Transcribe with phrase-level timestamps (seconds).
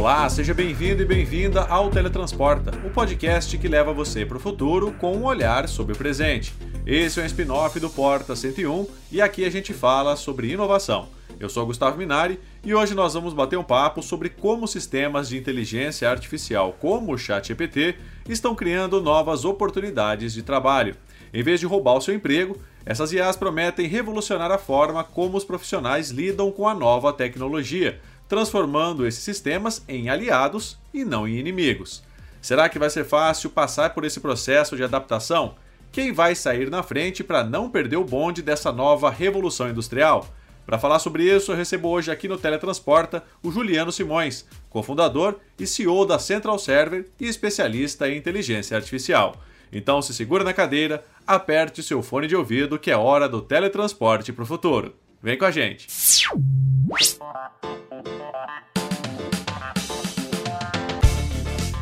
[0.00, 4.92] Olá, seja bem-vindo e bem-vinda ao Teletransporta, o podcast que leva você para o futuro
[4.92, 6.54] com um olhar sobre o presente.
[6.86, 11.10] Esse é um spin-off do Porta 101 e aqui a gente fala sobre inovação.
[11.38, 15.36] Eu sou Gustavo Minari e hoje nós vamos bater um papo sobre como sistemas de
[15.36, 17.96] inteligência artificial como o ChatGPT
[18.26, 20.96] estão criando novas oportunidades de trabalho.
[21.32, 22.56] Em vez de roubar o seu emprego,
[22.86, 29.04] essas IAs prometem revolucionar a forma como os profissionais lidam com a nova tecnologia, transformando
[29.04, 32.00] esses sistemas em aliados e não em inimigos.
[32.40, 35.56] Será que vai ser fácil passar por esse processo de adaptação?
[35.90, 40.28] Quem vai sair na frente para não perder o bonde dessa nova revolução industrial?
[40.64, 45.66] Para falar sobre isso, eu recebo hoje aqui no Teletransporta o Juliano Simões, cofundador e
[45.66, 49.34] CEO da Central Server e especialista em inteligência artificial.
[49.72, 54.32] Então se segura na cadeira, aperte seu fone de ouvido que é hora do teletransporte
[54.32, 54.94] para o futuro.
[55.20, 55.88] Vem com a gente!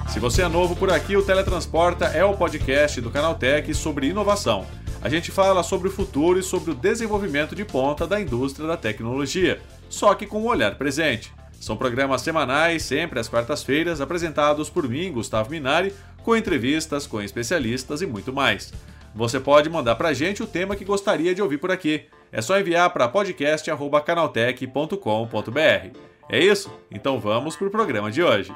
[0.09, 4.67] Se você é novo por aqui, o Teletransporta é o podcast do Canaltech sobre inovação.
[5.01, 8.77] A gente fala sobre o futuro e sobre o desenvolvimento de ponta da indústria da
[8.77, 11.33] tecnologia, só que com um olhar presente.
[11.61, 18.03] São programas semanais, sempre às quartas-feiras, apresentados por mim, Gustavo Minari, com entrevistas com especialistas
[18.03, 18.73] e muito mais.
[19.15, 22.07] Você pode mandar pra gente o tema que gostaria de ouvir por aqui.
[22.31, 25.98] É só enviar para podcast@canaltech.com.br.
[26.31, 26.71] É isso?
[26.91, 28.53] Então vamos pro programa de hoje.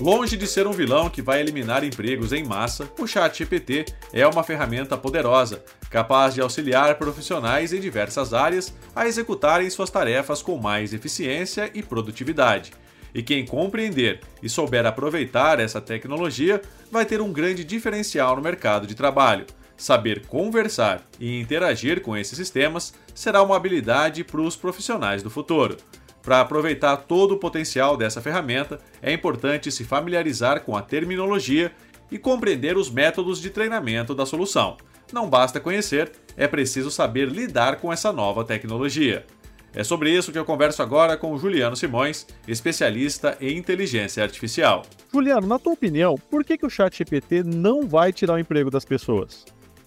[0.00, 4.42] Longe de ser um vilão que vai eliminar empregos em massa, o ChatGPT é uma
[4.42, 10.94] ferramenta poderosa, capaz de auxiliar profissionais em diversas áreas a executarem suas tarefas com mais
[10.94, 12.72] eficiência e produtividade.
[13.14, 18.86] E quem compreender e souber aproveitar essa tecnologia vai ter um grande diferencial no mercado
[18.86, 19.46] de trabalho.
[19.76, 25.76] Saber conversar e interagir com esses sistemas será uma habilidade para os profissionais do futuro.
[26.22, 31.72] Para aproveitar todo o potencial dessa ferramenta, é importante se familiarizar com a terminologia
[32.10, 34.76] e compreender os métodos de treinamento da solução.
[35.12, 39.24] Não basta conhecer, é preciso saber lidar com essa nova tecnologia.
[39.72, 44.82] É sobre isso que eu converso agora com o Juliano Simões, especialista em inteligência artificial.
[45.12, 48.84] Juliano, na tua opinião, por que, que o ChatGPT não vai tirar o emprego das
[48.84, 49.44] pessoas?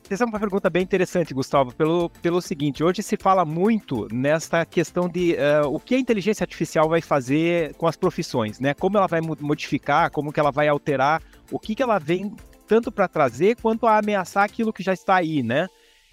[0.09, 4.65] Essa é uma pergunta bem interessante, Gustavo, pelo, pelo seguinte: hoje se fala muito nessa
[4.65, 8.73] questão de uh, o que a inteligência artificial vai fazer com as profissões, né?
[8.73, 11.21] Como ela vai modificar, como que ela vai alterar,
[11.51, 12.33] o que, que ela vem
[12.67, 15.67] tanto para trazer quanto a ameaçar aquilo que já está aí, né?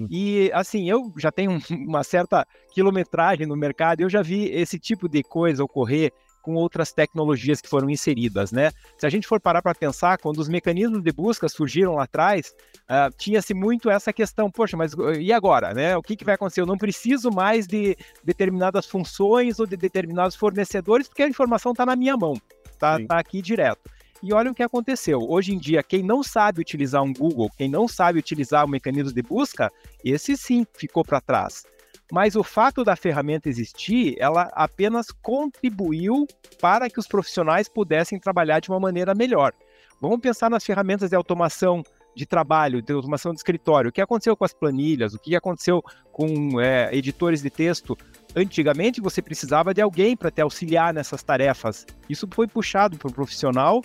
[0.09, 5.09] E assim, eu já tenho uma certa quilometragem no mercado, eu já vi esse tipo
[5.09, 6.13] de coisa ocorrer
[6.43, 8.71] com outras tecnologias que foram inseridas, né?
[8.99, 12.55] Se a gente for parar para pensar, quando os mecanismos de busca surgiram lá atrás,
[12.85, 15.97] uh, tinha-se muito essa questão, poxa, mas e agora, né?
[15.97, 16.61] O que, que vai acontecer?
[16.61, 21.85] Eu não preciso mais de determinadas funções ou de determinados fornecedores, porque a informação está
[21.85, 22.35] na minha mão,
[22.73, 23.91] está tá aqui direto.
[24.23, 25.21] E olha o que aconteceu.
[25.29, 29.13] Hoje em dia, quem não sabe utilizar um Google, quem não sabe utilizar o mecanismo
[29.13, 29.73] de busca,
[30.05, 31.65] esse sim ficou para trás
[32.11, 36.27] mas o fato da ferramenta existir, ela apenas contribuiu
[36.61, 39.53] para que os profissionais pudessem trabalhar de uma maneira melhor.
[40.01, 41.83] Vamos pensar nas ferramentas de automação
[42.15, 43.91] de trabalho, de automação de escritório.
[43.91, 45.15] O que aconteceu com as planilhas?
[45.15, 47.97] O que aconteceu com é, editores de texto?
[48.35, 51.87] Antigamente você precisava de alguém para te auxiliar nessas tarefas.
[52.09, 53.83] Isso foi puxado para o profissional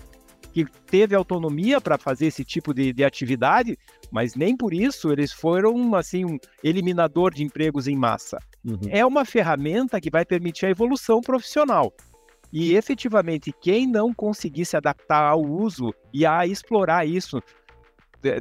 [0.55, 3.77] que teve autonomia para fazer esse tipo de, de, atividade,
[4.09, 8.39] mas nem por isso eles foram assim um eliminador de empregos em massa.
[8.63, 8.79] Uhum.
[8.87, 11.93] É uma ferramenta que vai permitir a evolução profissional.
[12.53, 17.43] E efetivamente, quem não conseguir se adaptar ao uso e a explorar isso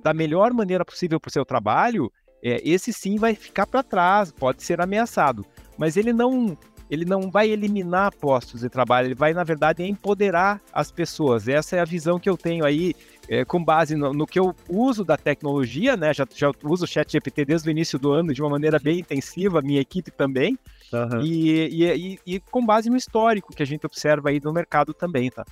[0.00, 2.12] da melhor maneira possível para o seu trabalho,
[2.44, 5.44] é, esse sim vai ficar para trás, pode ser ameaçado.
[5.76, 6.56] Mas ele não
[6.90, 11.48] ele não vai eliminar postos de trabalho, ele vai, na verdade, empoderar as pessoas.
[11.48, 12.94] Essa é a visão que eu tenho aí,
[13.28, 16.12] é, com base no, no, que eu uso da tecnologia, né?
[16.12, 19.00] Já, já uso o Chat GPT desde o início do ano de uma maneira bem
[19.00, 20.58] intensiva, minha equipe também.
[20.92, 21.20] Uhum.
[21.22, 24.92] E, e, e, e, com base no histórico que a gente observa aí no mercado
[24.92, 25.44] também, tá?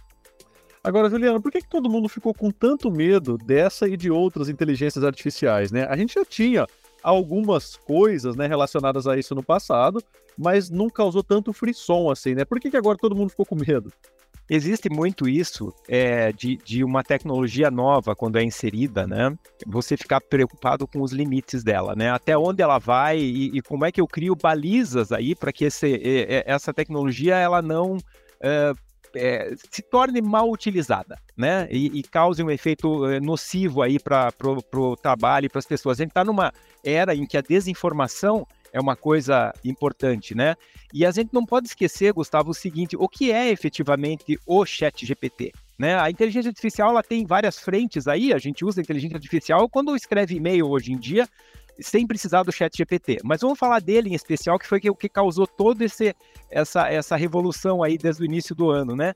[0.84, 4.48] Agora, Juliano, por que, que todo mundo ficou com tanto medo dessa e de outras
[4.48, 5.86] inteligências artificiais, né?
[5.88, 6.66] A gente já tinha
[7.02, 10.02] algumas coisas né, relacionadas a isso no passado,
[10.36, 12.44] mas não causou tanto frisson assim, né?
[12.44, 13.92] Por que, que agora todo mundo ficou com medo?
[14.50, 19.34] Existe muito isso é, de, de uma tecnologia nova, quando é inserida, né?
[19.66, 22.10] Você ficar preocupado com os limites dela, né?
[22.10, 25.64] Até onde ela vai e, e como é que eu crio balizas aí para que
[25.64, 26.00] esse,
[26.44, 27.96] essa tecnologia ela não
[28.40, 28.72] é,
[29.14, 31.68] é, se torne mal utilizada, né?
[31.70, 34.32] E, e cause um efeito é, nocivo aí para
[34.74, 35.98] o trabalho e para as pessoas.
[35.98, 36.52] A gente está numa
[36.84, 40.56] era em que a desinformação é uma coisa importante, né?
[40.92, 45.04] E a gente não pode esquecer, Gustavo, o seguinte: o que é efetivamente o Chat
[45.04, 45.52] GPT?
[45.78, 45.98] Né?
[45.98, 48.32] A inteligência artificial ela tem várias frentes aí.
[48.32, 51.28] A gente usa a inteligência artificial quando escreve e-mail hoje em dia,
[51.80, 53.18] sem precisar do Chat GPT.
[53.24, 55.84] Mas vamos falar dele em especial, que foi o que causou toda
[56.50, 59.12] essa, essa revolução aí desde o início do ano, né?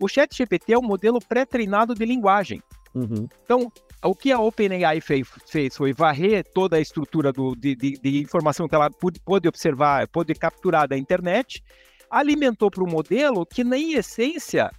[0.00, 2.62] O Chat GPT é um modelo pré-treinado de linguagem.
[2.98, 3.28] Uhum.
[3.44, 3.72] Então,
[4.02, 8.20] o que a OpenAI fez, fez, foi varrer toda a estrutura do, de, de, de,
[8.20, 11.62] informação que ela pôde observar, pôde capturar da internet,
[12.10, 14.70] alimentou para um modelo que, na essência,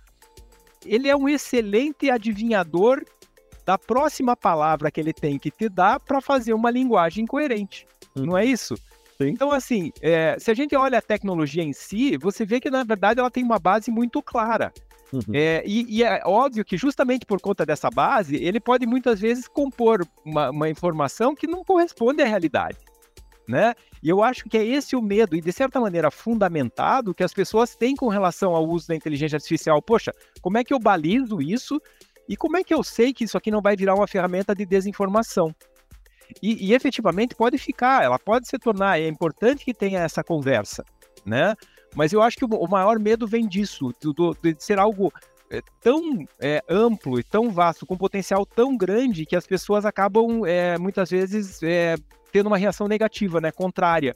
[0.85, 3.03] ele é um excelente adivinhador
[3.65, 7.85] da próxima palavra que ele tem que te dar para fazer uma linguagem coerente.
[8.15, 8.25] Hum.
[8.25, 8.75] Não é isso?
[9.17, 9.27] Sim.
[9.29, 12.83] Então, assim, é, se a gente olha a tecnologia em si, você vê que, na
[12.83, 14.73] verdade, ela tem uma base muito clara.
[15.11, 15.21] Uhum.
[15.33, 19.47] É, e, e, é óbvio que, justamente por conta dessa base, ele pode muitas vezes
[19.47, 22.77] compor uma, uma informação que não corresponde à realidade.
[23.47, 23.73] Né?
[24.03, 27.33] E eu acho que é esse o medo, e de certa maneira fundamentado, que as
[27.33, 29.81] pessoas têm com relação ao uso da inteligência artificial.
[29.81, 31.81] Poxa, como é que eu balizo isso?
[32.27, 34.63] E como é que eu sei que isso aqui não vai virar uma ferramenta de
[34.63, 35.53] desinformação?
[36.43, 40.85] E, e efetivamente pode ficar, ela pode se tornar, é importante que tenha essa conversa,
[41.25, 41.55] né?
[41.95, 45.11] Mas eu acho que o, maior medo vem disso, do, de ser algo
[45.49, 50.45] é, tão é, amplo e tão vasto, com potencial tão grande, que as pessoas acabam,
[50.45, 51.95] é, muitas vezes, é,
[52.31, 54.15] tendo uma reação negativa, né, contrária.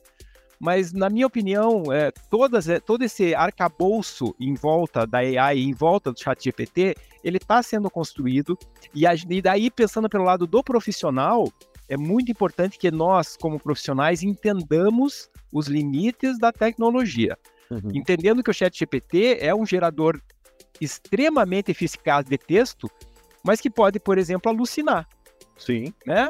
[0.59, 5.73] Mas, na minha opinião, é, todas, é, todo esse arcabouço em volta da AI, em
[5.73, 8.57] volta do chat GPT, ele está sendo construído,
[8.93, 11.51] e, a, e daí, pensando pelo lado do profissional,
[11.89, 17.37] é muito importante que nós, como profissionais, entendamos os limites da tecnologia.
[17.69, 17.91] Uhum.
[17.93, 20.21] Entendendo que o chat GPT é um gerador
[20.79, 22.89] extremamente eficaz de texto,
[23.43, 25.07] mas que pode, por exemplo, alucinar.
[25.57, 25.93] Sim.
[26.05, 26.29] Né?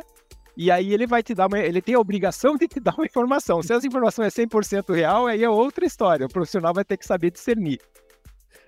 [0.55, 3.05] E aí ele vai te dar uma, ele tem a obrigação de te dar uma
[3.05, 3.61] informação.
[3.61, 6.25] Se essa informação é 100% real, aí é outra história.
[6.25, 7.79] O profissional vai ter que saber discernir.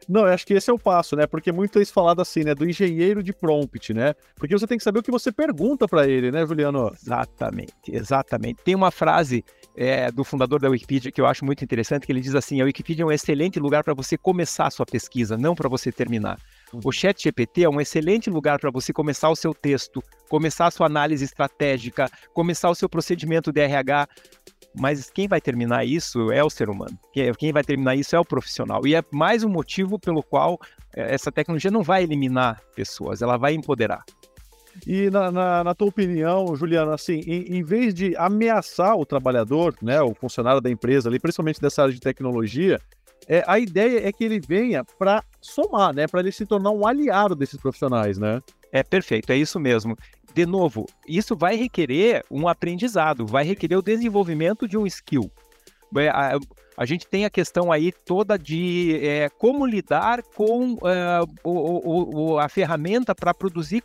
[0.08, 1.26] Não, eu acho que esse é o passo, né?
[1.26, 2.54] Porque muito é falado assim, né?
[2.54, 4.14] Do engenheiro de prompt, né?
[4.36, 6.92] Porque você tem que saber o que você pergunta para ele, né, Juliano?
[6.94, 8.62] Exatamente, exatamente.
[8.64, 9.44] Tem uma frase
[9.76, 12.66] é, do fundador da Wikipedia que eu acho muito interessante, que ele diz assim: a
[12.66, 16.40] Wikipedia é um excelente lugar para você começar a sua pesquisa, não para você terminar.
[16.84, 20.72] O Chat GPT é um excelente lugar para você começar o seu texto, começar a
[20.72, 24.08] sua análise estratégica, começar o seu procedimento de RH.
[24.78, 27.00] Mas quem vai terminar isso é o ser humano.
[27.38, 28.86] Quem vai terminar isso é o profissional.
[28.86, 30.60] E é mais um motivo pelo qual
[30.94, 34.04] é, essa tecnologia não vai eliminar pessoas, ela vai empoderar.
[34.86, 39.76] E na, na, na, tua opinião, Juliano, assim, em, em, vez de ameaçar o trabalhador,
[39.82, 42.80] né, o funcionário da empresa ali, principalmente dessa área de tecnologia,
[43.28, 46.08] é, a ideia é que ele venha para somar, né?
[46.08, 48.42] Para ele se tornar um aliado desses profissionais, né?
[48.72, 49.98] É perfeito, é isso mesmo.
[50.34, 55.32] De novo, isso vai requerer um aprendizado, vai requerer o desenvolvimento de um skill.
[55.98, 56.38] É, a,
[56.78, 62.40] a gente tem a questão aí toda de é, como lidar com é, o, o,
[62.40, 63.82] a ferramenta para produzir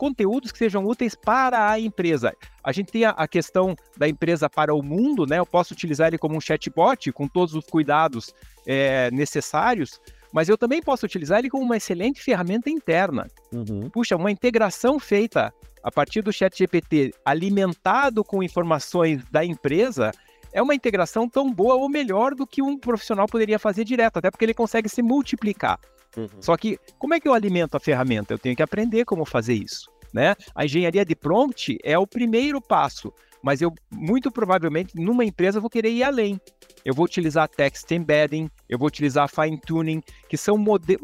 [0.00, 2.34] conteúdos que sejam úteis para a empresa.
[2.64, 5.38] A gente tem a, questão da empresa para o mundo, né?
[5.38, 8.34] Eu posso utilizar ele como um chatbot com todos os cuidados
[8.66, 10.00] é, necessários,
[10.32, 13.26] mas eu também posso utilizar ele como uma excelente ferramenta interna.
[13.52, 13.90] Uhum.
[13.90, 20.12] Puxa, uma integração feita a partir do chat GPT alimentado com informações da empresa
[20.50, 24.30] é uma integração tão boa ou melhor do que um profissional poderia fazer direto, até
[24.30, 25.78] porque ele consegue se multiplicar.
[26.16, 26.28] Uhum.
[26.40, 28.34] Só que, como é que eu alimento a ferramenta?
[28.34, 29.90] Eu tenho que aprender como fazer isso.
[30.12, 30.34] Né?
[30.54, 33.12] A engenharia de prompt é o primeiro passo,
[33.42, 36.40] mas eu muito provavelmente numa empresa vou querer ir além.
[36.84, 40.56] Eu vou utilizar text embedding, eu vou utilizar fine tuning, que são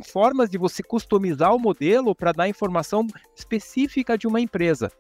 [0.04, 4.90] formas de você customizar o modelo para dar informação específica de uma empresa.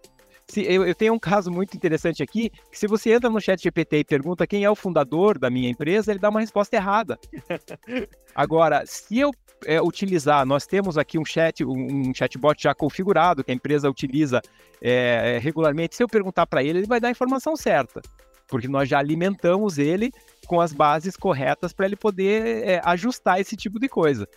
[0.48, 3.60] Se, eu, eu, tenho um caso muito interessante aqui, que se você entra no chat
[3.60, 7.18] GPT e pergunta quem é o fundador da minha empresa, ele dá uma resposta errada.
[8.34, 9.32] Agora, se eu
[9.64, 13.90] é, utilizar, nós temos aqui um chat, um, um, chatbot já configurado, que a empresa
[13.90, 14.40] utiliza
[14.80, 18.00] é, é regularmente, se eu perguntar para ele, ele vai dar a informação certa,
[18.46, 20.12] porque nós já alimentamos ele
[20.46, 24.28] com as bases corretas para ele poder é, ajustar esse tipo de coisa.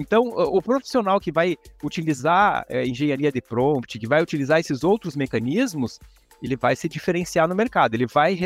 [0.00, 5.16] Então, o profissional que vai utilizar é, engenharia de prompt, que vai utilizar esses outros
[5.16, 5.98] mecanismos,
[6.40, 8.38] ele vai se diferenciar no mercado, ele vai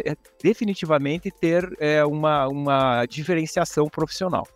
[0.42, 4.48] definitivamente ter é, uma, uma diferenciação profissional.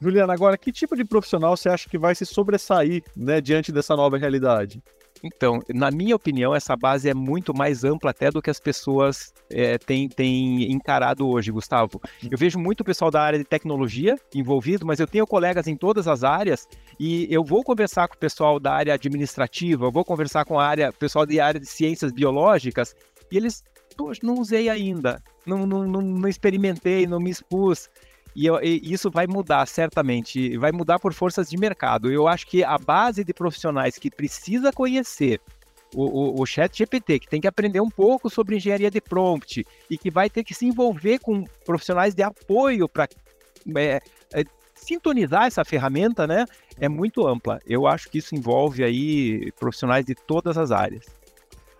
[0.00, 3.94] Juliana, agora, que tipo de profissional você acha que vai se sobressair né, diante dessa
[3.94, 4.82] nova realidade?
[5.24, 9.32] Então, na minha opinião, essa base é muito mais ampla até do que as pessoas
[9.50, 11.98] é, têm, têm encarado hoje, Gustavo.
[12.30, 16.06] Eu vejo muito pessoal da área de tecnologia envolvido, mas eu tenho colegas em todas
[16.06, 16.68] as áreas
[17.00, 20.66] e eu vou conversar com o pessoal da área administrativa, eu vou conversar com a
[20.66, 22.94] área, pessoal da área de ciências biológicas
[23.30, 23.64] e eles
[23.96, 27.88] poxa, não usei ainda, não, não, não, não experimentei, não me expus.
[28.34, 32.10] E, eu, e, isso vai mudar, certamente, vai mudar por forças de mercado.
[32.10, 35.40] Eu acho que a base de profissionais que precisa conhecer
[35.94, 39.64] o, o, o chat GPT, que tem que aprender um pouco sobre engenharia de prompt
[39.88, 43.08] e que vai ter que se envolver com profissionais de apoio para
[43.76, 44.00] é,
[44.32, 46.44] é, sintonizar essa ferramenta, né,
[46.78, 47.60] é muito ampla.
[47.66, 51.06] Eu acho que isso envolve aí profissionais de todas as áreas.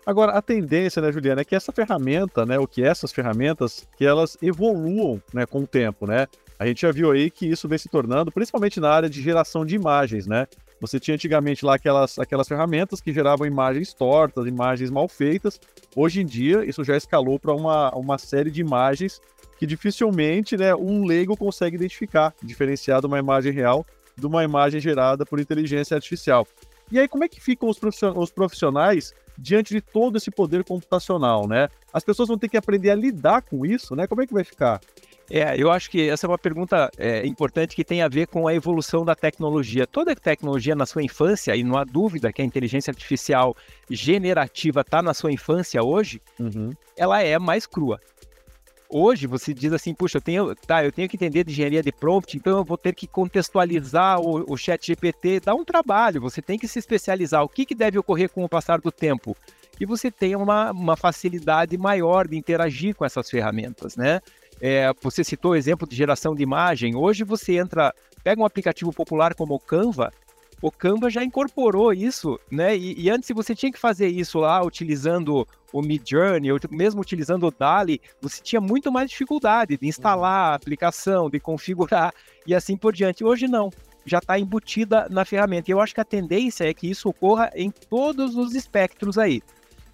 [0.05, 4.05] Agora, a tendência, né, Juliana, é que essa ferramenta, né, o que essas ferramentas, que
[4.05, 6.27] elas evoluam, né, com o tempo, né?
[6.57, 9.65] A gente já viu aí que isso vem se tornando, principalmente na área de geração
[9.65, 10.47] de imagens, né?
[10.79, 15.59] Você tinha antigamente lá aquelas, aquelas ferramentas que geravam imagens tortas, imagens mal feitas.
[15.95, 19.21] Hoje em dia, isso já escalou para uma, uma série de imagens
[19.57, 23.85] que dificilmente né, um leigo consegue identificar, diferenciar de uma imagem real
[24.17, 26.47] de uma imagem gerada por inteligência artificial.
[26.91, 31.67] E aí, como é que ficam os profissionais diante de todo esse poder computacional, né?
[31.91, 34.07] As pessoas vão ter que aprender a lidar com isso, né?
[34.07, 34.79] Como é que vai ficar?
[35.29, 38.47] É, eu acho que essa é uma pergunta é, importante que tem a ver com
[38.47, 39.87] a evolução da tecnologia.
[39.87, 43.55] Toda tecnologia na sua infância, e não há dúvida que a inteligência artificial
[43.89, 46.71] generativa está na sua infância hoje, uhum.
[46.95, 47.99] ela é mais crua.
[48.87, 51.91] Hoje você diz assim, puxa, eu tenho, tá, eu tenho que entender de engenharia de
[51.91, 56.39] prompt, então eu vou ter que contextualizar o, o chat GPT, dá um trabalho, você
[56.39, 57.43] tem que se especializar.
[57.43, 59.35] O que, que deve ocorrer com o passar do tempo?
[59.79, 64.21] E você tem uma, uma facilidade maior de interagir com essas ferramentas, né?
[64.61, 66.95] É, você citou o exemplo de geração de imagem.
[66.95, 67.93] Hoje você entra,
[68.23, 70.11] pega um aplicativo popular como o Canva,
[70.61, 72.75] o Canva já incorporou isso, né?
[72.75, 77.01] E, e, antes, se você tinha que fazer isso lá utilizando o Midjourney, ou mesmo
[77.01, 82.13] utilizando o DALI, você tinha muito mais dificuldade de instalar a aplicação, de configurar
[82.47, 83.23] e assim por diante.
[83.23, 83.69] Hoje não,
[84.05, 85.69] já está embutida na ferramenta.
[85.69, 89.41] E eu acho que a tendência é que isso ocorra em todos os espectros aí.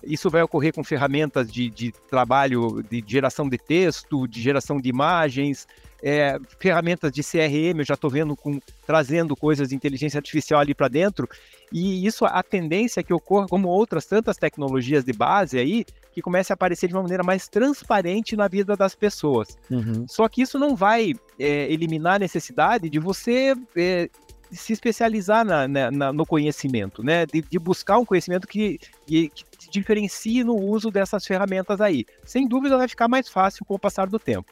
[0.03, 4.89] Isso vai ocorrer com ferramentas de, de trabalho de geração de texto, de geração de
[4.89, 5.67] imagens,
[6.03, 10.73] é, ferramentas de CRM, eu já estou vendo com, trazendo coisas de inteligência artificial ali
[10.73, 11.29] para dentro,
[11.71, 16.21] e isso a tendência é que ocorra como outras tantas tecnologias de base aí, que
[16.21, 19.57] comece a aparecer de uma maneira mais transparente na vida das pessoas.
[19.69, 20.05] Uhum.
[20.07, 24.09] Só que isso não vai é, eliminar a necessidade de você é,
[24.51, 27.25] se especializar na, na, na, no conhecimento, né?
[27.25, 32.05] De, de, buscar um conhecimento que, que, que diferencie no uso dessas ferramentas aí.
[32.25, 34.51] Sem dúvida vai ficar mais fácil com o passar do tempo.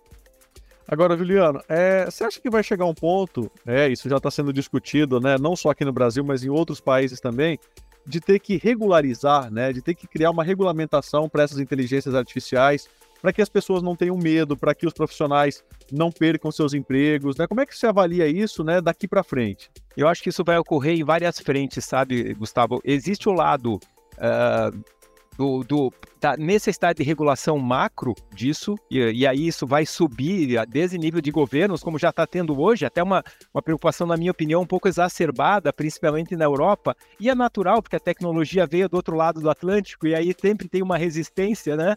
[0.87, 4.51] Agora, Juliano, é, você acha que vai chegar um ponto, é, isso já está sendo
[4.51, 7.59] discutido, né, não só aqui no Brasil, mas em outros países também,
[8.07, 12.89] de ter que regularizar, né, de ter que criar uma regulamentação para essas inteligências artificiais,
[13.21, 17.35] para que as pessoas não tenham medo, para que os profissionais não percam seus empregos,
[17.37, 17.47] né?
[17.47, 19.69] Como é que você avalia isso, né, daqui para frente?
[19.95, 22.81] Eu acho que isso vai ocorrer em várias frentes, sabe, Gustavo?
[22.83, 23.79] Existe o lado
[24.15, 24.99] uh,
[25.39, 30.97] do, do, da necessidade de regulação macro disso, e, e, aí isso vai subir desde
[30.97, 33.23] nível de governos, como já está tendo hoje, até uma,
[33.53, 37.95] uma preocupação, na minha opinião, um pouco exacerbada, principalmente na Europa, e é natural, porque
[37.95, 41.95] a tecnologia veio do outro lado do Atlântico, e aí sempre tem uma resistência, né?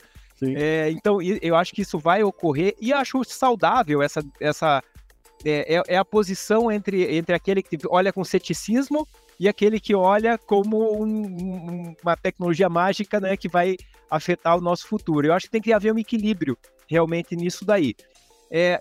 [0.56, 4.82] É, então, eu acho que isso vai ocorrer, e acho saudável essa, essa
[5.44, 9.06] é, é, é, a posição entre, entre aquele que olha com ceticismo
[9.38, 13.76] e aquele que olha como um, uma tecnologia mágica né, que vai
[14.10, 15.26] afetar o nosso futuro.
[15.26, 16.56] Eu acho que tem que haver um equilíbrio
[16.88, 17.94] realmente nisso daí.
[18.50, 18.80] É,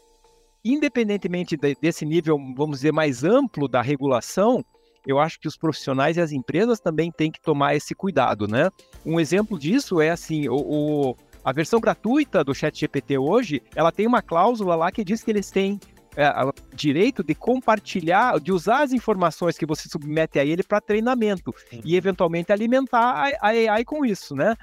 [0.63, 4.63] independentemente de, desse nível, vamos dizer, mais amplo da regulação,
[5.05, 8.69] eu acho que os profissionais e as empresas também têm que tomar esse cuidado, né?
[9.03, 14.05] Um exemplo disso é assim, o, o a versão gratuita do ChatGPT hoje, ela tem
[14.05, 15.79] uma cláusula lá que diz que eles têm
[16.15, 16.29] é,
[16.75, 21.81] direito de compartilhar, de usar as informações que você submete a ele para treinamento Sim.
[21.83, 24.55] e eventualmente alimentar a, a AI com isso, né?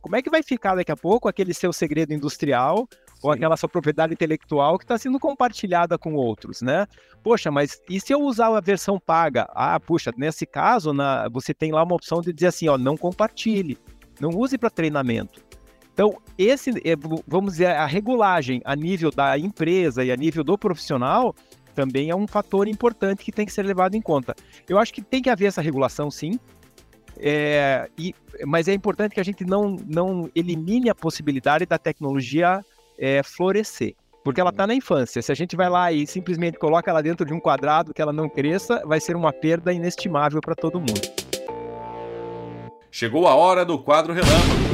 [0.00, 2.88] Como é que vai ficar daqui a pouco aquele seu segredo industrial
[3.22, 6.86] ou aquela sua propriedade intelectual que está sendo compartilhada com outros, né?
[7.22, 9.48] Poxa, mas e se eu usar a versão paga?
[9.54, 12.96] Ah, puxa, nesse caso, na, você tem lá uma opção de dizer assim, ó, não
[12.96, 13.78] compartilhe,
[14.20, 15.45] não use para treinamento.
[15.96, 16.94] Então, esse, é,
[17.26, 21.34] vamos dizer, a regulagem a nível da empresa e a nível do profissional
[21.74, 24.36] também é um fator importante que tem que ser levado em conta.
[24.68, 26.38] Eu acho que tem que haver essa regulação, sim,
[27.18, 32.60] é, e, mas é importante que a gente não, não elimine a possibilidade da tecnologia
[32.98, 33.94] é, florescer.
[34.22, 35.22] Porque ela está na infância.
[35.22, 38.12] Se a gente vai lá e simplesmente coloca ela dentro de um quadrado que ela
[38.12, 41.00] não cresça, vai ser uma perda inestimável para todo mundo.
[42.90, 44.65] Chegou a hora do quadro relâmpago.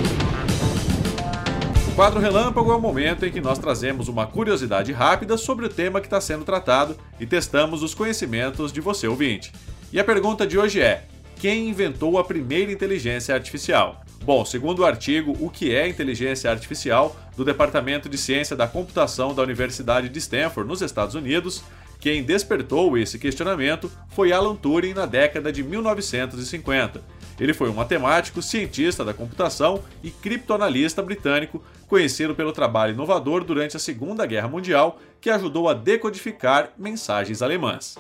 [1.95, 6.01] Quadro Relâmpago é o momento em que nós trazemos uma curiosidade rápida sobre o tema
[6.01, 9.53] que está sendo tratado e testamos os conhecimentos de você ouvinte.
[9.93, 11.05] E a pergunta de hoje é:
[11.37, 14.03] quem inventou a primeira inteligência artificial?
[14.25, 19.35] Bom, segundo o artigo O que é inteligência artificial, do Departamento de Ciência da Computação
[19.35, 21.63] da Universidade de Stanford, nos Estados Unidos,
[22.01, 27.03] quem despertou esse questionamento foi Alan Turing na década de 1950.
[27.43, 33.77] Ele foi um matemático, cientista da computação e criptoanalista britânico, conhecido pelo trabalho inovador durante
[33.77, 37.99] a Segunda Guerra Mundial, que ajudou a decodificar mensagens alemãs.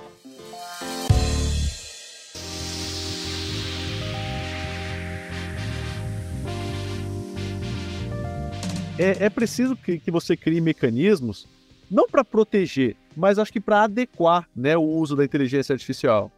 [9.03, 11.49] é, é preciso que, que você crie mecanismos,
[11.91, 16.31] não para proteger, mas acho que para adequar né, o uso da inteligência artificial.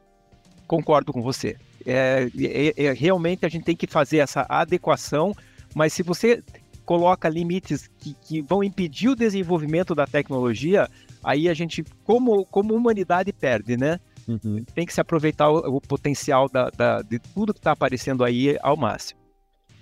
[0.66, 1.58] Concordo com você.
[1.86, 5.34] É, é, é, realmente a gente tem que fazer essa adequação,
[5.74, 6.42] mas se você
[6.84, 10.88] coloca limites que, que, vão impedir o desenvolvimento da tecnologia,
[11.22, 13.98] aí a gente, como, como humanidade, perde, né?
[14.26, 14.64] Uhum.
[14.74, 18.56] Tem que se aproveitar o, o potencial da, da, de tudo que está aparecendo aí
[18.62, 19.20] ao máximo.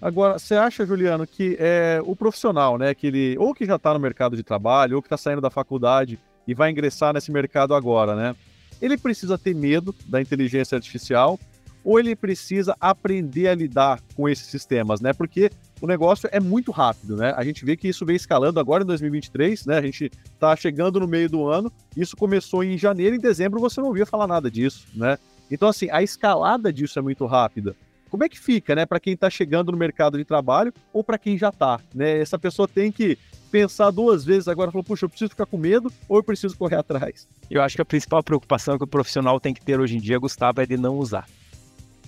[0.01, 3.95] Agora, você acha, Juliano, que é, o profissional, né, que ele ou que já está
[3.95, 7.73] no mercado de trabalho, ou que está saindo da faculdade e vai ingressar nesse mercado
[7.73, 8.35] agora, né?
[8.81, 11.39] Ele precisa ter medo da inteligência artificial
[11.85, 15.13] ou ele precisa aprender a lidar com esses sistemas, né?
[15.13, 17.35] Porque o negócio é muito rápido, né?
[17.37, 19.79] A gente vê que isso vem escalando agora em 2023, né?
[19.79, 23.81] A gente está chegando no meio do ano, isso começou em janeiro, em dezembro você
[23.81, 25.19] não ouvia falar nada disso, né?
[25.51, 27.75] Então, assim, a escalada disso é muito rápida.
[28.09, 31.17] Como é que fica, né, para quem está chegando no mercado de trabalho ou para
[31.17, 32.21] quem já está, né?
[32.21, 33.19] Essa pessoa tem que
[33.51, 36.77] pensar duas vezes agora, falou, puxa, eu preciso ficar com medo ou eu preciso correr
[36.77, 37.27] atrás?
[37.51, 40.19] Eu acho que a principal preocupação que o profissional tem que ter hoje em dia,
[40.19, 41.27] Gustavo, é de não usar.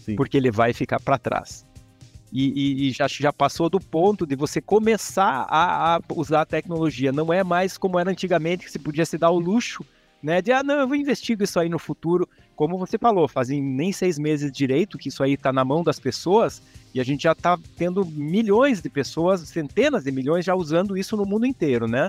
[0.04, 0.16] Sim.
[0.16, 1.66] Porque ele vai ficar para trás.
[2.32, 6.46] E, e, e, já, já passou do ponto de você começar a, a, usar a
[6.46, 7.12] tecnologia.
[7.12, 9.84] Não é mais como era antigamente, que se podia se dar o luxo
[10.24, 10.40] né?
[10.40, 12.26] De, ah, não, eu vou investir isso aí no futuro.
[12.56, 16.00] Como você falou, fazem nem seis meses direito que isso aí está na mão das
[16.00, 16.62] pessoas
[16.94, 21.14] e a gente já está tendo milhões de pessoas, centenas de milhões já usando isso
[21.14, 22.08] no mundo inteiro, né?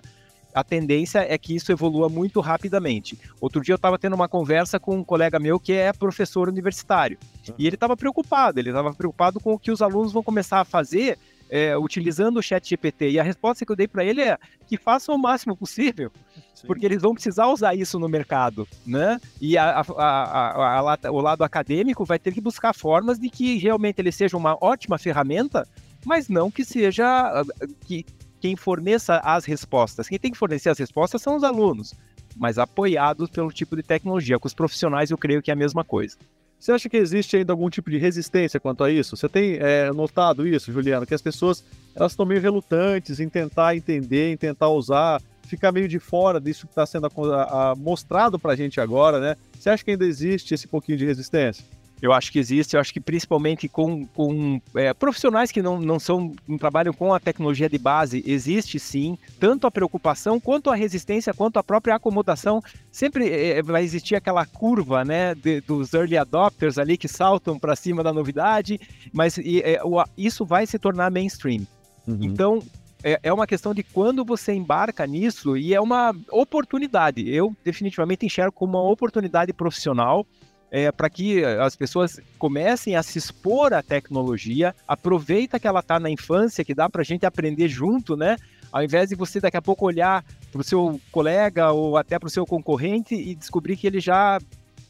[0.55, 3.19] A tendência é que isso evolua muito rapidamente.
[3.41, 7.17] Outro dia eu estava tendo uma conversa com um colega meu que é professor universitário
[7.59, 8.57] e ele estava preocupado.
[8.57, 12.41] Ele estava preocupado com o que os alunos vão começar a fazer é, utilizando o
[12.41, 13.11] chat GPT.
[13.11, 16.09] E a resposta que eu dei para ele é que façam o máximo possível,
[16.53, 16.67] Sim.
[16.67, 19.19] porque eles vão precisar usar isso no mercado, né?
[19.39, 23.99] E a, a, a, o lado acadêmico vai ter que buscar formas de que realmente
[23.99, 25.67] ele seja uma ótima ferramenta,
[26.05, 27.43] mas não que seja
[27.81, 28.05] que
[28.45, 30.07] quem forneça as respostas.
[30.07, 31.95] Quem tem que fornecer as respostas são os alunos,
[32.37, 34.37] mas apoiados pelo tipo de tecnologia.
[34.37, 36.15] Com os profissionais, eu creio que é a mesma coisa.
[36.59, 39.17] Você acha que existe ainda algum tipo de resistência quanto a isso?
[39.17, 41.63] Você tem é, notado isso, Juliano, que as pessoas
[41.95, 46.67] elas estão meio relutantes em tentar entender, em tentar usar, ficar meio de fora disso
[46.67, 49.35] que está sendo a, a, mostrado para a gente agora, né?
[49.57, 51.65] Você acha que ainda existe esse pouquinho de resistência?
[52.01, 55.99] Eu acho que existe, eu acho que principalmente com, com é, profissionais que não, não,
[55.99, 60.75] são, não trabalham com a tecnologia de base, existe sim, tanto a preocupação quanto a
[60.75, 62.61] resistência, quanto a própria acomodação.
[62.91, 67.75] Sempre é, vai existir aquela curva né, de, dos early adopters ali que saltam para
[67.75, 68.79] cima da novidade,
[69.13, 71.65] mas e, é, o, isso vai se tornar mainstream.
[72.07, 72.19] Uhum.
[72.21, 72.61] Então,
[73.03, 77.29] é, é uma questão de quando você embarca nisso e é uma oportunidade.
[77.29, 80.25] Eu definitivamente enxergo como uma oportunidade profissional
[80.71, 85.99] é, para que as pessoas comecem a se expor à tecnologia, aproveita que ela está
[85.99, 88.37] na infância, que dá para a gente aprender junto, né?
[88.71, 92.27] Ao invés de você daqui a pouco olhar para o seu colega ou até para
[92.27, 94.37] o seu concorrente e descobrir que ele já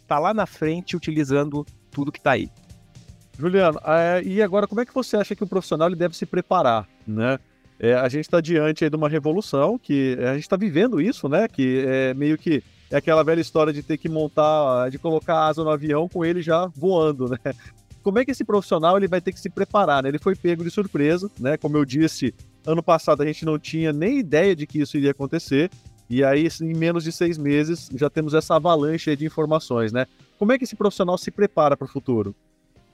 [0.01, 2.49] está lá na frente utilizando tudo que está aí.
[3.37, 6.25] Juliano, é, e agora como é que você acha que o profissional ele deve se
[6.25, 7.37] preparar, né?
[7.77, 11.47] É, a gente está diante de uma revolução que a gente está vivendo isso, né?
[11.47, 15.63] Que é meio que é aquela velha história de ter que montar, de colocar asa
[15.63, 17.37] no avião com ele já voando, né?
[18.03, 20.03] Como é que esse profissional ele vai ter que se preparar?
[20.03, 20.09] Né?
[20.09, 21.57] Ele foi pego de surpresa, né?
[21.57, 25.11] Como eu disse, ano passado a gente não tinha nem ideia de que isso iria
[25.11, 25.71] acontecer.
[26.07, 30.05] E aí, em menos de seis meses, já temos essa avalanche de informações, né?
[30.37, 32.35] Como é que esse profissional se prepara para o futuro?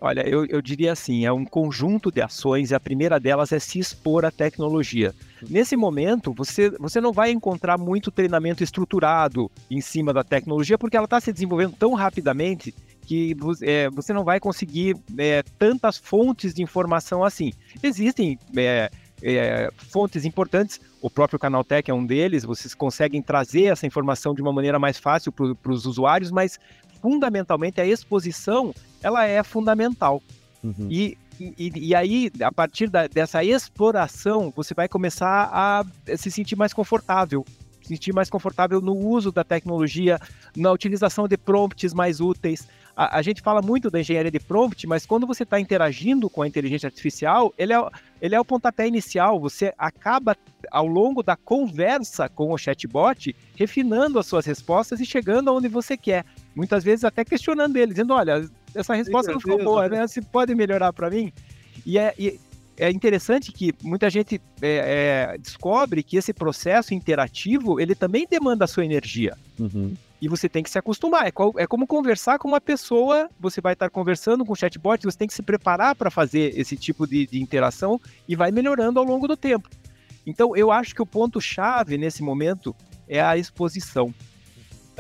[0.04, 3.60] Olha, eu, eu diria assim, é um conjunto de ações e a primeira delas é
[3.60, 5.14] se expor à tecnologia.
[5.48, 10.98] Nesse momento, você, você não vai encontrar muito treinamento estruturado em cima da tecnologia, porque
[10.98, 12.74] ela está se desenvolvendo tão rapidamente
[13.06, 17.54] que é, você não vai conseguir é, tantas fontes de informação assim.
[17.84, 18.90] Existem é,
[19.22, 24.42] é, fontes importantes, o próprio Canaltech é um deles, vocês conseguem trazer essa informação de
[24.42, 26.60] uma maneira mais fácil para os usuários, mas
[27.02, 30.22] fundamentalmente a exposição ela é fundamental.
[30.64, 30.88] Uhum.
[30.90, 35.84] E, e, e, aí, a partir da, dessa exploração, você vai começar a
[36.16, 37.44] se sentir mais confortável.
[37.82, 40.20] Se sentir mais confortável no uso da tecnologia,
[40.56, 42.68] na utilização de prompts mais úteis.
[42.96, 46.44] a, a, gente fala muito da engenharia de prompt, mas quando você está interagindo com
[46.44, 47.90] a inteligência artificial, ele é,
[48.22, 49.40] ele é o pontapé inicial.
[49.40, 50.38] Você acaba,
[50.70, 55.98] ao longo da conversa com o chatbot, refinando as suas respostas e chegando aonde você
[55.98, 56.24] quer.
[56.56, 60.06] Muitas vezes até questionando ele, dizendo: olha, essa resposta não ficou boa, né?
[60.06, 61.32] Você pode melhorar para mim?
[61.86, 62.40] E é, e
[62.78, 68.66] é interessante que muita gente é, é, descobre que esse processo interativo ele também demanda
[68.66, 69.38] a sua energia.
[69.60, 69.94] Uhum.
[70.22, 71.28] E você tem que se acostumar.
[71.28, 73.30] É, é, como conversar com uma pessoa.
[73.40, 76.78] Você vai estar conversando com o chatbot, você tem que se preparar para fazer esse
[76.78, 79.70] tipo de, de interação e vai melhorando ao longo do tempo.
[80.26, 82.76] Então, eu acho que o ponto-chave nesse momento
[83.08, 84.14] é a exposição.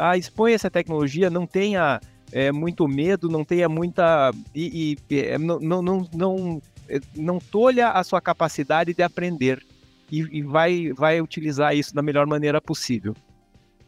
[0.02, 0.18] Tá?
[0.18, 4.32] Expõe essa tecnologia, não tenha é, muito medo, não tenha muita.
[4.56, 9.64] E, e é, não, não, não, não, é, não tolha a sua capacidade de aprender.
[10.12, 13.16] E, e vai, vai utilizar isso da melhor maneira possível.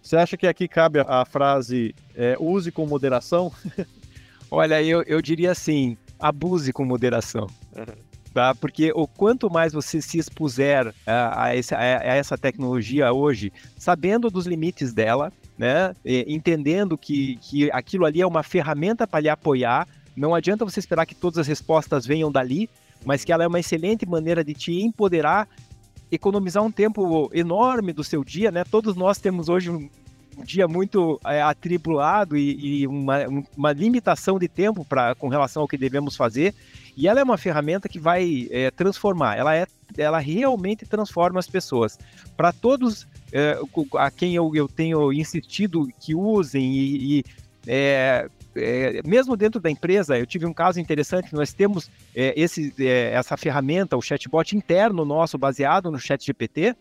[0.04, 3.52] Você acha que aqui cabe a frase é, use com moderação?
[4.52, 7.47] Olha, eu, eu diria assim, abuse com moderação.
[7.76, 7.86] Uhum.
[8.32, 8.54] Tá?
[8.54, 13.52] Porque o quanto mais você se expuser a, a, esse, a, a essa tecnologia hoje,
[13.80, 15.95] sabendo dos limites dela, né?
[16.05, 21.05] Entendendo que, que aquilo ali é uma ferramenta para lhe apoiar, não adianta você esperar
[21.05, 22.69] que todas as respostas venham dali,
[23.05, 25.47] mas que ela é uma excelente maneira de te empoderar
[26.11, 28.63] economizar um tempo enorme do seu dia, né?
[28.63, 29.89] Todos nós temos hoje um
[30.43, 33.19] dia muito é, atribulado e, e uma,
[33.55, 36.53] uma, limitação de tempo para com relação ao que devemos fazer.
[36.95, 39.37] E ela é uma ferramenta que vai é, transformar.
[39.37, 39.65] Ela é,
[39.97, 41.97] ela realmente transforma as pessoas.
[42.37, 43.59] Para todos é,
[43.97, 47.23] a quem eu, eu tenho insistido que usem e, e
[47.65, 52.71] é, é, mesmo dentro da empresa, eu tive um caso interessante, nós temos é, esse,
[52.79, 56.75] é, essa ferramenta, o chatbot interno nosso, baseado no chat GPT.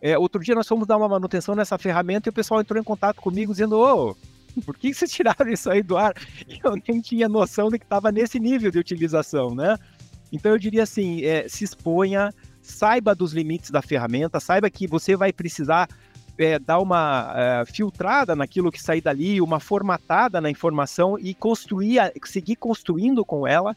[0.00, 2.84] É, outro dia nós fomos dar uma manutenção nessa ferramenta e o pessoal entrou em
[2.84, 4.16] contato comigo dizendo, ô,
[4.64, 6.14] por que vocês tiraram isso aí do ar?
[6.64, 9.76] Eu nem tinha noção de que estava nesse nível de utilização, né?
[10.32, 15.16] Então eu diria assim, é, se exponha, saiba dos limites da ferramenta, saiba que você
[15.16, 15.88] vai precisar
[16.38, 22.00] é, dar uma é, filtrada naquilo que sair dali, uma formatada na informação e construir,
[22.24, 23.76] seguir construindo com ela,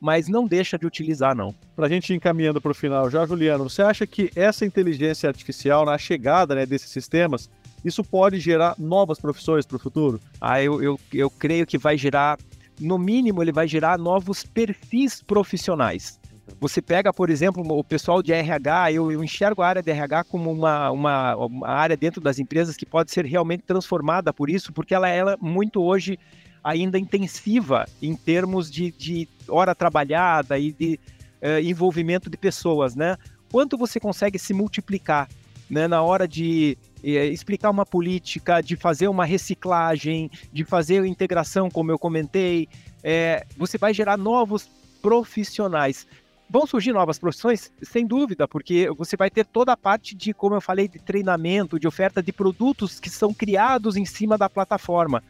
[0.00, 1.54] mas não deixa de utilizar, não.
[1.74, 5.28] Para a gente ir encaminhando para o final, já, Juliano, você acha que essa inteligência
[5.28, 7.48] artificial, na chegada né, desses sistemas,
[7.84, 10.20] isso pode gerar novas profissões para o futuro?
[10.40, 12.38] Ah, eu, eu, eu creio que vai gerar,
[12.80, 16.18] no mínimo, ele vai gerar novos perfis profissionais.
[16.60, 20.24] Você pega, por exemplo, o pessoal de RH, eu, eu enxergo a área de RH
[20.24, 24.72] como uma, uma, uma, área dentro das empresas que pode ser realmente transformada por isso,
[24.72, 26.18] porque ela é muito hoje
[26.62, 30.98] ainda intensiva em termos de, de hora trabalhada e de
[31.42, 33.16] uh, envolvimento de pessoas, né?
[33.50, 35.28] Quanto você consegue se multiplicar
[35.68, 41.70] né, na hora de eh, explicar uma política, de fazer uma reciclagem, de fazer integração,
[41.70, 42.68] como eu comentei,
[43.02, 44.68] é, você vai gerar novos
[45.00, 46.06] profissionais.
[46.48, 47.72] Vão surgir novas profissões?
[47.82, 51.78] Sem dúvida, porque você vai ter toda a parte de, como eu falei, de treinamento,
[51.78, 55.22] de oferta de produtos que são criados em cima da plataforma.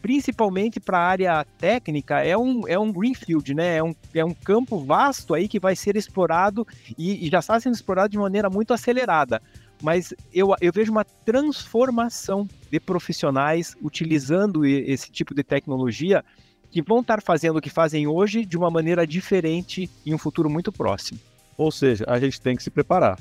[0.00, 3.76] Principalmente para a área técnica, é um, é um greenfield, né?
[3.76, 6.66] É um, é um campo vasto aí que vai ser explorado
[6.98, 9.40] e, e já está sendo explorado de maneira muito acelerada
[9.82, 16.24] mas eu, eu vejo uma transformação de profissionais utilizando esse tipo de tecnologia
[16.74, 20.50] que vão estar fazendo o que fazem hoje de uma maneira diferente em um futuro
[20.50, 21.20] muito próximo.
[21.56, 23.16] Ou seja, a gente tem que se preparar.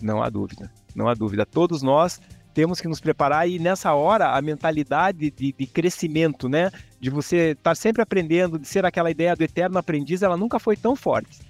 [0.00, 1.44] Não há dúvida, não há dúvida.
[1.44, 2.18] Todos nós
[2.54, 6.72] temos que nos preparar e nessa hora a mentalidade de, de crescimento, né?
[6.98, 10.74] De você estar sempre aprendendo, de ser aquela ideia do eterno aprendiz, ela nunca foi
[10.74, 11.40] tão forte.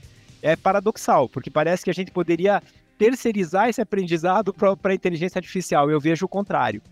[0.43, 2.61] É paradoxal, porque parece que a gente poderia
[2.99, 5.88] terceirizar esse aprendizado para a inteligência artificial.
[5.88, 6.83] Eu vejo o contrário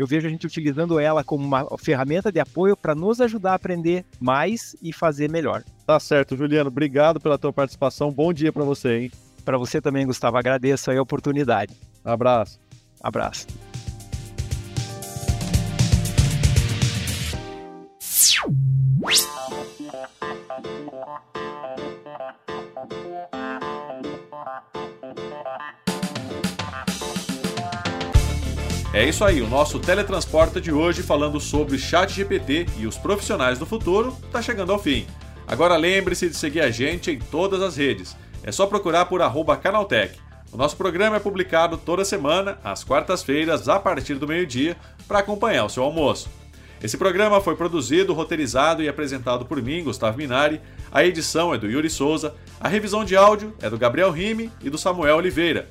[0.00, 3.54] eu vejo a gente utilizando ela como uma ferramenta de apoio para nos ajudar a
[3.56, 5.62] aprender mais e fazer melhor.
[5.86, 6.68] Tá certo, Juliano.
[6.68, 8.10] Obrigado pela tua participação.
[8.10, 9.12] Bom dia para você, hein?
[9.44, 10.38] Para você também, Gustavo.
[10.38, 11.74] Agradeço a oportunidade.
[12.02, 12.58] Abraço.
[13.02, 13.46] Abraço.
[29.00, 33.58] É isso aí, o nosso Teletransporta de hoje falando sobre Chat GPT e os profissionais
[33.58, 35.06] do futuro está chegando ao fim.
[35.48, 38.14] Agora lembre-se de seguir a gente em todas as redes.
[38.42, 39.22] É só procurar por
[39.62, 40.18] Canaltech.
[40.52, 44.76] O nosso programa é publicado toda semana, às quartas-feiras, a partir do meio-dia,
[45.08, 46.28] para acompanhar o seu almoço.
[46.82, 50.60] Esse programa foi produzido, roteirizado e apresentado por mim, Gustavo Minari.
[50.92, 54.68] A edição é do Yuri Souza, a revisão de áudio é do Gabriel Rime e
[54.68, 55.70] do Samuel Oliveira.